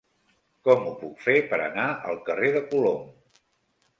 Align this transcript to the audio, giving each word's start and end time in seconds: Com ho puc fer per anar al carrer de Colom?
Com 0.67 0.85
ho 0.85 0.93
puc 1.01 1.19
fer 1.25 1.35
per 1.51 1.59
anar 1.67 1.85
al 2.13 2.19
carrer 2.31 2.51
de 2.57 2.65
Colom? 2.73 3.07